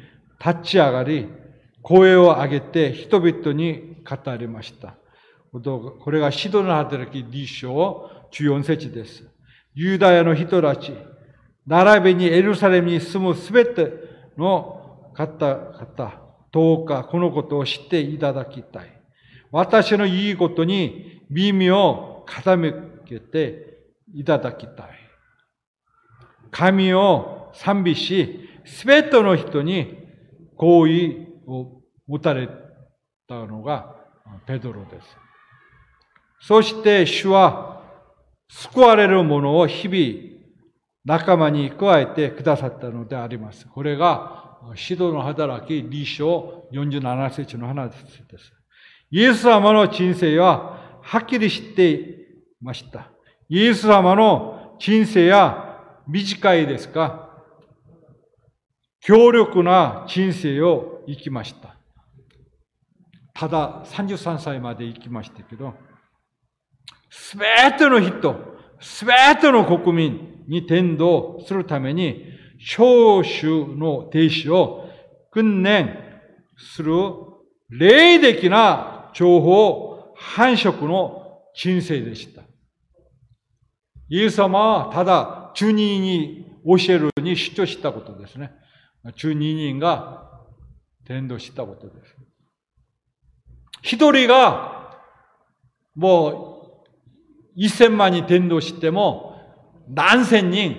[0.45, 1.29] 立ち上がり、
[1.83, 4.95] 声を上げて人々に語りました。
[5.53, 9.25] これがシドの働き立章14節です。
[9.75, 10.95] ユダヤの人たち、
[11.67, 13.93] 並びにエルサレムに住むすべて
[14.39, 19.03] の方々、どうかこのことを知っていただきたい。
[19.51, 23.79] 私のいいことに耳を傾けて
[24.15, 24.89] いただきたい。
[26.51, 29.99] 神を賛美し、すべての人に
[30.57, 32.49] 好意を持たれ
[33.29, 33.97] たのが
[34.47, 35.09] ペドロです。
[36.41, 37.83] そして主は
[38.49, 40.33] 救われる者を日々
[41.05, 43.67] 仲間に加えてくださったのであります。
[43.67, 48.53] これが指導の働き、理章47節の話です。
[49.11, 52.17] イエス様の人生ははっきり知ってい
[52.61, 53.11] ました。
[53.49, 57.31] イエス様の人生は短いですか
[59.01, 61.77] 強力な人生を生きました。
[63.35, 65.75] ただ33歳まで生きましたけど、
[67.11, 67.47] すべ
[67.77, 68.35] ての人、
[68.81, 72.25] すべての国民に伝道するために、
[72.59, 74.89] 召集の停止を
[75.31, 75.99] 訓練
[76.57, 76.95] する
[77.71, 82.43] 霊的な情報繁殖の人生でした。
[84.09, 88.53] イエス様はただ中二に教えるに出張したことですね。
[89.17, 90.32] 中二人が
[91.07, 92.17] 伝道したことです。
[93.83, 95.01] 一人が
[95.95, 96.91] もう
[97.55, 99.37] 一千万に伝道しても
[99.89, 100.77] 何千人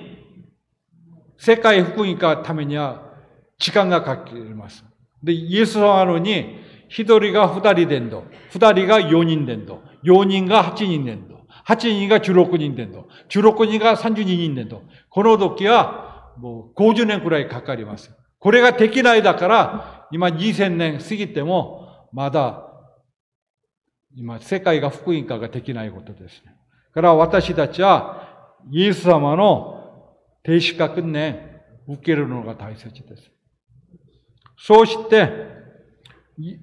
[1.38, 3.14] 世界福音化ためには
[3.60, 4.84] 時間がかかります。
[5.22, 14.84] で、イエス様のに一人が二人伝道、二人が四人伝道、四人が八人伝道、八人が十六人伝道、十六人が三十二人伝道。
[15.10, 18.12] この時はもう五十年くらいかかります。
[18.40, 22.74] これができないだから、今2000年過ぎても、まだ
[24.16, 26.56] 今、世界が福音化ができないことですね。
[26.94, 30.06] から私たちは、イエス様の
[30.44, 33.32] 停止化訓練、受けるのが大切です。
[34.58, 35.32] そうして、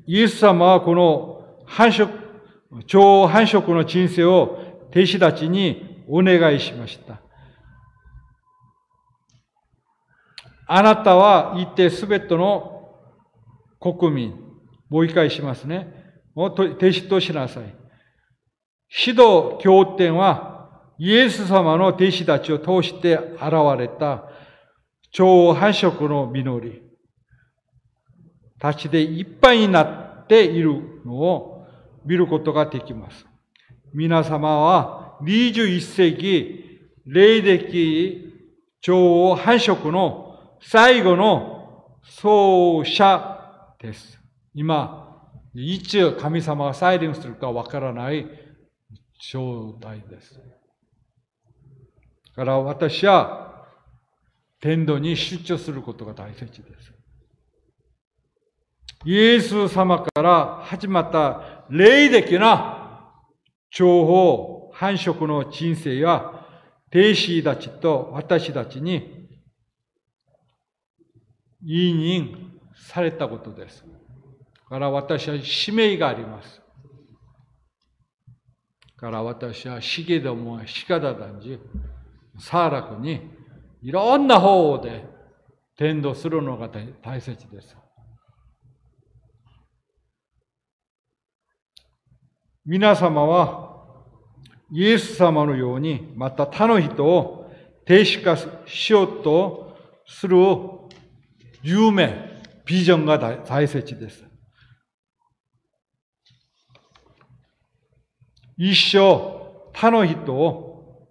[0.07, 2.09] イエス様はこの繁殖、
[2.87, 7.21] 超繁殖の人生を弟子たちにお願いしました。
[10.67, 12.80] あなたは一定すべての
[13.81, 14.35] 国民、
[14.91, 16.01] もう一回しますね。
[16.37, 17.75] を弟子としなさい。
[19.07, 24.25] 指導経典はイエス様の弟子たちを通して現れた
[25.13, 26.83] 超繁殖の実り
[28.59, 31.67] たちでいっぱいになっているのを
[32.05, 33.27] 見ることができます。
[33.95, 38.35] 皆様は21世紀霊的
[38.81, 43.40] 超繁殖の最後の奏者
[43.81, 44.19] です。
[44.55, 48.27] 今、いつ神様がサイレンするかわからない
[49.33, 50.35] 状態です。
[50.35, 50.41] だ
[52.35, 53.67] から私は
[54.61, 56.51] 天道に出張することが大切で
[56.81, 56.93] す。
[59.07, 63.15] イエス様から始まった霊的な
[63.71, 66.47] 情報繁殖の人生は、
[66.93, 69.29] 弟子たちと私たちに
[71.65, 72.50] 委任
[72.89, 73.85] されたことです。
[74.69, 76.61] から私は使命があります。
[78.97, 81.59] から私はしげどもしかだだんじ、
[82.39, 83.31] さらくに
[83.83, 85.05] いろんな方で
[85.77, 86.69] 伝道するのが
[87.03, 87.77] 大切です。
[92.67, 93.71] 皆様は
[94.71, 97.51] イエス様のようにまた他の人を
[97.87, 99.77] 停止化しようと
[100.07, 100.37] する
[102.71, 104.25] 夢、ビジョンが大切です。
[108.57, 109.41] 一生
[109.73, 111.09] 他の人を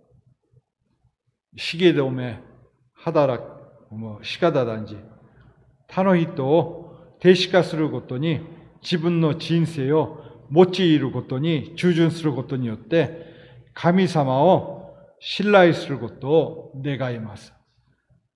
[1.58, 2.40] 茂でおめ
[2.94, 4.98] 働く、もう仕方だんじ。
[5.88, 8.40] 他の人を停止化することに
[8.82, 13.26] 自分の人生を用いることに従順することによって
[13.74, 17.54] 神様を信頼することを願います。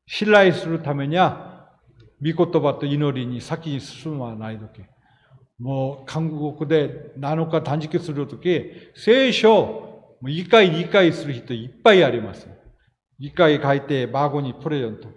[0.06, 1.53] 信頼するためには、
[2.24, 4.82] 御言葉と祈りに先に進まないとき、
[5.60, 12.48] もう韓国で7日断食するとき、聖書を1回2回する人いっぱいあります。
[13.20, 15.10] 1回書いて孫にプレゼント。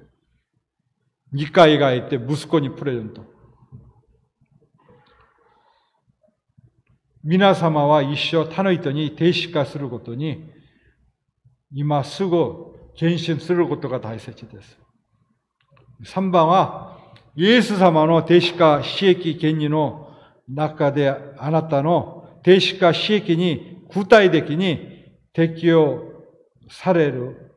[1.34, 3.24] 2回書いて息子にプレゼント。
[7.22, 10.48] 皆様は一生他の人に停止化することに、
[11.72, 14.78] 今すぐ献身することが大切です。
[16.04, 16.95] 3番は、
[17.36, 20.10] イエス様の停止化、私益権利の
[20.48, 26.02] 中であなたの停止化、私益に具体的に適用
[26.70, 27.52] される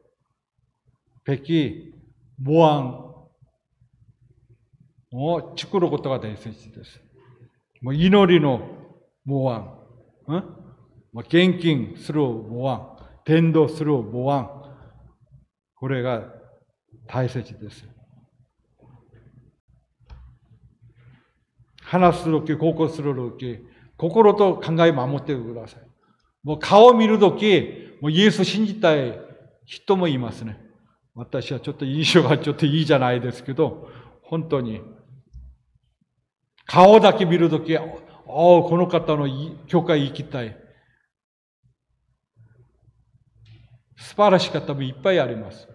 [1.24, 1.94] べき
[2.38, 3.06] 模案
[5.14, 7.02] を作ることが大切です。
[7.82, 8.60] もう祈りの
[9.24, 9.78] 模案、
[10.36, 14.50] ん、献金する模案、伝道する模案、
[15.76, 16.24] これが
[17.08, 17.99] 大切です。
[21.90, 23.66] 話すとき、高校するとき、
[23.98, 25.82] 心と考え守ってください。
[26.44, 29.20] もう顔を見るとき、もうイエス信じたい
[29.66, 30.62] 人もいますね。
[31.16, 33.90] 私はちょっと印象がちょっといいじゃないですけど、
[34.22, 34.82] 本当に、
[36.68, 37.86] 顔だけ見るとき、ああ、
[38.28, 39.28] この方の
[39.66, 40.56] 教会行きたい。
[43.98, 45.68] 素晴らしかったもいっぱいあります。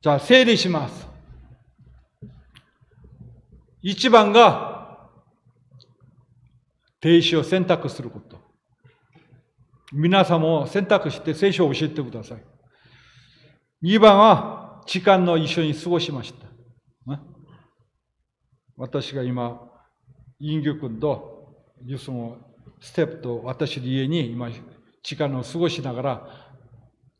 [0.00, 1.13] じゃあ、整理します。
[3.86, 5.10] 一番が、
[7.02, 8.38] 停止を選択すること。
[9.92, 12.42] 皆さんも選択して聖書を教えてください。
[13.82, 16.46] 二番は、時間の一緒に過ごしました。
[18.78, 19.60] 私が今、
[20.40, 21.54] インギュ君と
[21.84, 22.38] ユスの
[22.80, 24.48] ステップと私の家に今、
[25.02, 26.28] 時間を過ごしながら、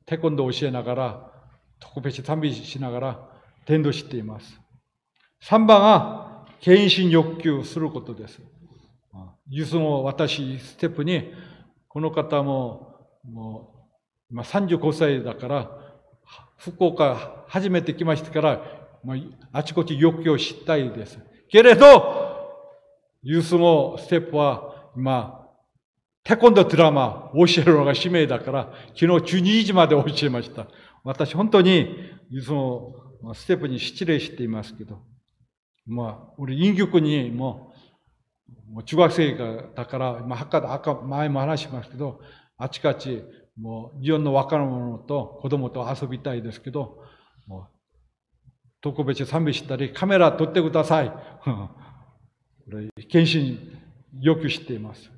[0.06, 1.32] テコンドを教えながら、
[1.78, 3.28] 特別賛美しながら、
[3.66, 4.58] 伝道しています。
[5.42, 6.23] 三番は、
[6.64, 8.40] 献身欲求することです。
[9.50, 11.30] ユスの私、ステップに、
[11.88, 13.86] この方も、も
[14.30, 15.70] う、今35歳だから、
[16.56, 18.62] 福岡初めて来ましたから、
[19.04, 21.18] まあ、あちこち欲求を知ったいです。
[21.50, 22.48] けれど、
[23.22, 25.46] ユースのステップは、今、
[26.22, 29.06] テコンドドラマ教えるのが使命だから、昨日
[29.36, 30.66] 12時まで教えました。
[31.02, 31.94] 私、本当に、
[32.30, 35.02] ユースのステップに失礼していますけど、
[35.85, 37.73] まあ、우리 인규にも、
[38.71, 39.35] もう中学生
[39.75, 42.21] だから、まあ、赤、前も話しますけど、
[42.57, 43.23] あちこち、
[43.59, 47.03] もう、日本の若者と子供と遊びたいですけど、
[47.47, 47.67] もう、
[48.81, 51.09] 特別賛美したり、カメラ撮ってください。
[51.09, 51.69] こ
[52.67, 53.57] れ、献身
[54.21, 55.11] 要求しています。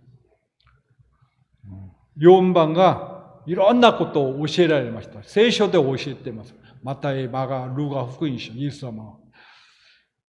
[2.17, 5.23] 4番が、いろんなことを教えられました。
[5.23, 6.55] 聖書で教えています。
[6.83, 9.17] マタイ、マガ、ルガ、福音書、イエス様は。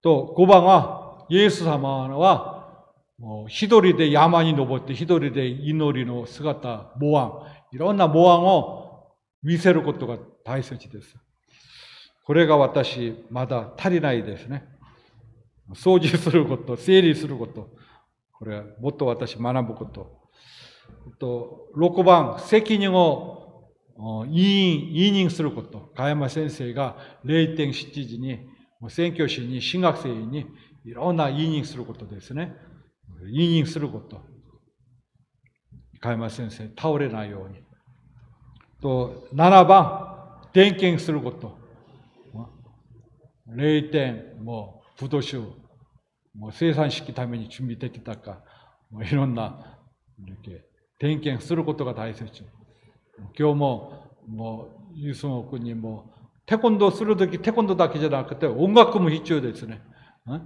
[0.08, 2.86] と5番はイエス様は
[3.20, 7.42] もう一人で山に登って一人で祈りの姿、模案、
[7.74, 9.10] いろんな模案を
[9.44, 11.14] 見せることが大切です。
[12.24, 14.64] これが私、まだ足りないですね。
[15.74, 17.70] 掃除すること、整理すること。
[18.32, 20.22] これはもっと私学ぶこと。
[21.20, 23.74] と6番、責任を
[24.30, 25.92] 委任すること。
[25.98, 26.96] 加山先生が
[27.26, 28.56] 0.7時に
[28.90, 30.46] 宣教師に、進学生に
[30.86, 32.56] いろんな委任することですね。
[33.32, 34.22] 委任すること。
[36.00, 37.64] 加山先生、倒れないように。
[38.82, 41.58] と、7番、点検すること。
[43.50, 45.38] 0点、もう、不動酒、
[46.36, 48.44] もう生産式ために準備できたか、
[48.92, 49.80] もういろんな、
[51.00, 52.44] 点検することが大切。
[53.38, 56.14] 今日も、もう、ユースモ君にも、
[56.48, 59.80] 태권도 쓰러듣기 태권도다 기재다 그때 온갖 꿈을 희주어 됐으네.
[60.26, 60.42] 어?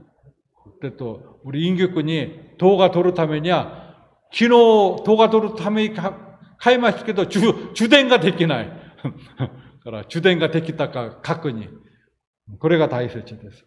[0.64, 3.91] 그때 또 우리 인규군이 도가 도르타면이야
[4.32, 5.93] 기노 도가 도르타면이
[6.60, 8.70] 카이마스케도 주 주된가 됐기나이.
[9.84, 11.70] 그라 주된가 됐기다가 가끈이
[12.60, 13.58] 그래가 다 있었지 됐어.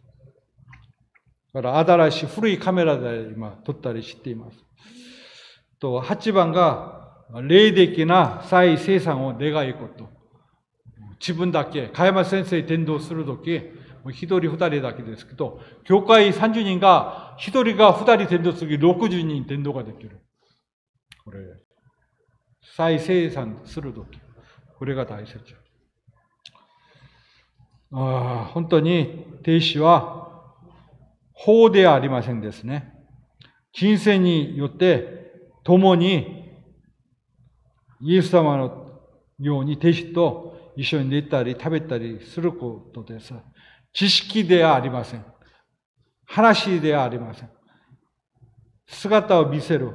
[1.52, 4.46] 그라 아다라시 후르이 카메라다 이마 돗다리 시띠마.
[5.78, 7.00] 또 핫지방가
[7.42, 10.13] 레이데끼나 사이 세상어 내가 있고 또
[11.26, 13.58] 自分だけ、加山先生伝道するとき、
[14.02, 20.20] もう一人二人だけですけど、教会30人が、一人が二人伝道するとき60人伝道ができる。
[21.24, 21.38] これ、
[22.76, 24.18] 再生産するとき、
[24.78, 25.38] これが大切。
[27.96, 30.42] ああ本当に停止は
[31.32, 32.92] 法ではありませんですね。
[33.72, 36.44] 金銭によって共に
[38.02, 39.00] イエス様の
[39.38, 43.42] ように弟子と 이시온 네 딸이 타벳 딸이 스르코도 돼서
[43.92, 45.34] 지식이 돼야 아리마생
[46.26, 47.48] 하나씩 돼야 아리마생.
[48.86, 49.94] 스가타와 미세로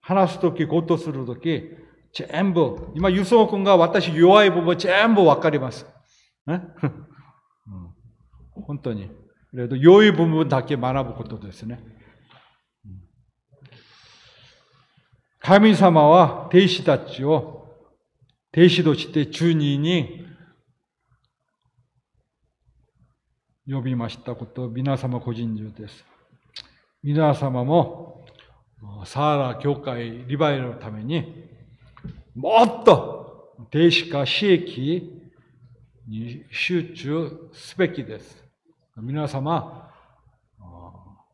[0.00, 1.70] 하나스도끼 고토스루도끼
[2.12, 5.86] 전부 이마 유성호군과 왔다시 요아이 보고 전부 와까리마스.
[6.46, 7.94] 어.
[8.68, 9.10] 혼돈이.
[9.50, 11.74] 그래도 요의 부분 닿게 많아보고 또 됐으네.
[12.86, 13.00] 음.
[15.40, 17.57] 가미사마와 데이시다치오
[18.56, 20.26] 弟子として中二に
[23.68, 26.04] 呼びましたこと皆様個人中です。
[27.02, 28.24] 皆様も
[29.04, 31.44] サーラ教会リバイルのために
[32.34, 35.20] もっと弟子化刺激
[36.08, 38.42] に集中すべきです。
[38.96, 39.90] 皆様、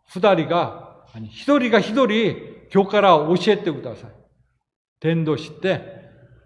[0.08, 2.36] 二人が、一人が一人、
[2.72, 4.10] 今日から教えてください。
[5.00, 6.03] 伝道して、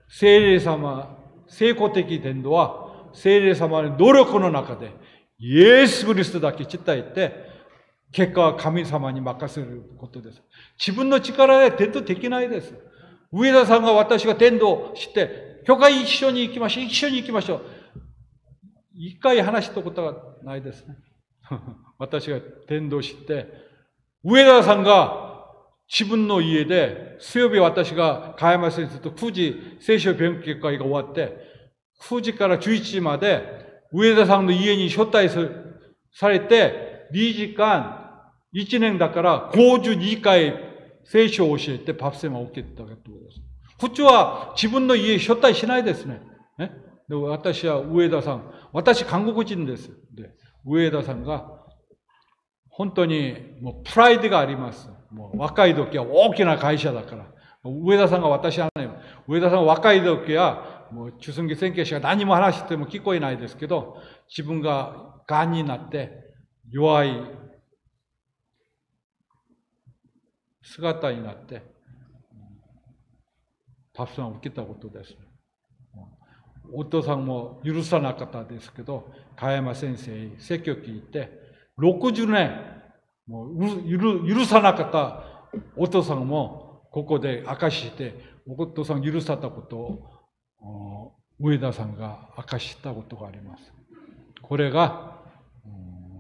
[0.09, 4.91] 聖霊様、成功的伝道は、聖霊様の努力の中で、
[5.39, 7.49] イエス・クリストだけ伝えて、
[8.11, 10.43] 結果は神様に任せることです。
[10.79, 12.75] 自分の力で伝道できないです。
[13.31, 16.85] 上田さんが私が伝道して、教会一緒に行きましょう。
[16.85, 17.63] 一緒に行きましょう。
[18.95, 20.97] 一回話したことがないですね。
[21.99, 23.47] 私が伝道して、
[24.25, 25.28] 上田さんが
[25.91, 31.37] 自分の家で、水曜日私が加山先生と9時聖書勉強会が終わって、
[32.03, 33.43] 9時から11時まで
[33.93, 35.29] 上田さんの家に招待
[36.13, 38.23] されて、2時間、
[38.55, 40.55] 1年だから52回
[41.05, 43.41] 聖書を教えてパプセマを受けたということです。
[43.81, 46.21] 普通は自分の家招待しないですね。
[46.59, 46.73] ね
[47.09, 49.91] で私は上田さん、私韓国人です。
[50.15, 50.35] で
[50.67, 51.58] 上田さんが、
[52.79, 54.89] 本当にもうプライドがあります。
[55.11, 57.27] もう若い時は大きな会社だから。
[57.65, 58.89] 上田さんが私はね、
[59.27, 66.13] 上田さんは若い時は、もう中寸期宣言しか何も話しても聞こえないですけど、自分が癌になって
[66.71, 67.21] 弱い
[70.63, 71.63] 姿になって、
[73.93, 75.17] パスを受けたことです。
[76.73, 81.48] お父さんも許さなかったですけど、加山先生に、説教聞いて、
[81.79, 82.61] 60年、
[83.27, 85.23] もう許さなかった
[85.77, 88.15] お父さんも、ここで明かして、
[88.47, 93.73] お父さん許さたことを、上田さんが明かしたことがあります。
[94.43, 95.19] これが、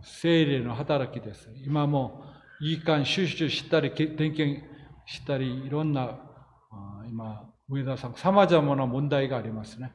[0.02, 1.50] 精霊の働きです。
[1.64, 2.22] 今も、
[2.60, 4.62] いい感収集したり、点検
[5.06, 6.20] したり、いろんな、
[7.08, 9.92] 今、上田さん、様々な問題がありますね。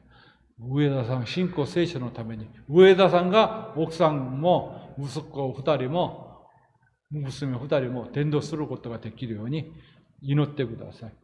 [0.58, 6.46] 上田さん、信仰聖書のために、上田さんが奥さんも息子二人も、
[7.10, 9.72] 娘二人も伝道することができるように
[10.22, 11.14] 祈ってください。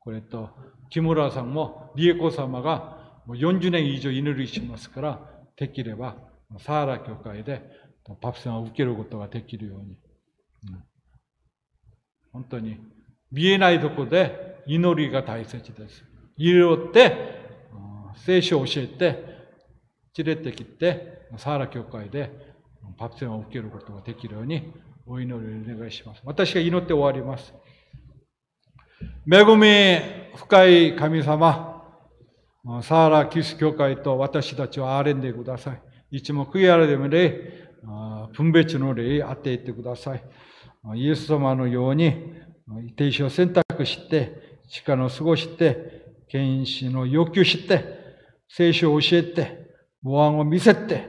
[0.00, 0.50] これと、
[0.90, 6.16] 木村さんも、理恵子様がもう40年以上祈りしますから、できれば、
[6.58, 7.62] サーラ教会で
[8.20, 9.98] パプセンを受けることができるように。
[10.68, 10.84] うん、
[12.32, 12.78] 本当に、
[13.32, 16.04] 見えないとこで祈りが大切です。
[16.36, 17.36] 祈って、
[18.16, 19.36] 聖書を教えて、
[20.16, 22.45] 連れてきて、サーラ教会で
[22.96, 24.72] パプセンを受けることができるように
[25.06, 26.22] お祈りをお願いします。
[26.24, 27.52] 私が祈って終わります。
[29.30, 31.82] 恵み深い神様、
[32.82, 36.16] サーラキス教会と私たちを憐れんでください。
[36.16, 37.70] いつも悔い改めで
[38.32, 40.22] 分別の霊当ててください。
[40.94, 42.12] イエス様のように、
[42.96, 47.84] 停止を選択して、力を過ごして、検視の要求して、
[48.48, 49.66] 聖書を教えて、
[50.02, 51.08] 模範を見せて、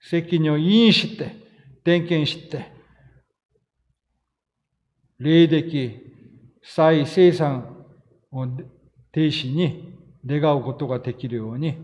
[0.00, 1.34] 責任を委員して、
[1.84, 2.72] 点検して、
[5.18, 6.00] 霊的
[6.62, 7.84] 再生産
[8.30, 8.46] を
[9.10, 11.76] 停止に願うことができるように、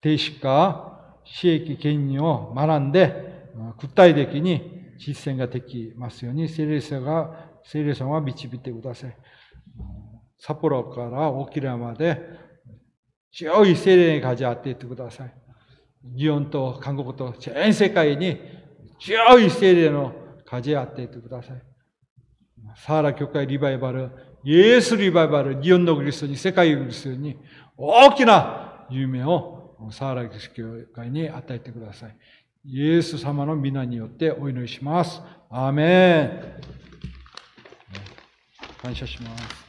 [0.00, 3.50] 停止か私益権利を学んで、
[3.80, 9.16] 具体的に実践ができますように、聖霊さんが、聖霊さんは導いてください。
[10.38, 12.20] 札幌から沖縄まで
[13.32, 15.34] 強い精霊に風当ていってください。
[16.14, 18.38] 日本と韓国と全世界に
[19.00, 20.12] 強い精霊の
[20.44, 21.62] 風当ててください。
[22.76, 24.10] サーラ教会リバイバル、
[24.44, 27.36] イエスリバイバル、日本のグリスに、世界グリスに
[27.76, 32.16] 大きな夢をサーラ教会に与えてください。
[32.64, 35.22] イエス様の皆によってお祈りします。
[35.50, 36.40] アーメン。
[38.82, 39.65] 感謝します。